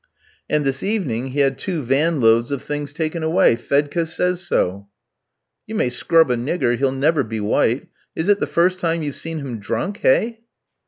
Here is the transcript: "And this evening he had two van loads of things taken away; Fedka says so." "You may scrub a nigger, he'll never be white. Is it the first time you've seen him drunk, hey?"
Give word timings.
"And 0.49 0.65
this 0.65 0.81
evening 0.81 1.27
he 1.27 1.41
had 1.41 1.59
two 1.59 1.83
van 1.83 2.19
loads 2.19 2.51
of 2.51 2.63
things 2.63 2.91
taken 2.91 3.21
away; 3.21 3.55
Fedka 3.55 4.07
says 4.07 4.41
so." 4.41 4.87
"You 5.67 5.75
may 5.75 5.89
scrub 5.89 6.31
a 6.31 6.35
nigger, 6.35 6.75
he'll 6.75 6.91
never 6.91 7.23
be 7.23 7.39
white. 7.39 7.87
Is 8.15 8.27
it 8.27 8.39
the 8.39 8.47
first 8.47 8.79
time 8.79 9.03
you've 9.03 9.13
seen 9.13 9.37
him 9.37 9.59
drunk, 9.59 9.97
hey?" 9.97 10.39